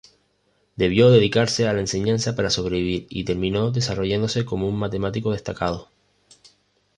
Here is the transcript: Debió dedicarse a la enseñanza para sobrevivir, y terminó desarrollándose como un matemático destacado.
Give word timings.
Debió 0.77 1.11
dedicarse 1.11 1.67
a 1.67 1.73
la 1.73 1.79
enseñanza 1.79 2.35
para 2.35 2.49
sobrevivir, 2.49 3.05
y 3.07 3.23
terminó 3.23 3.69
desarrollándose 3.69 4.45
como 4.45 4.67
un 4.67 4.79
matemático 4.79 5.31
destacado. 5.31 5.89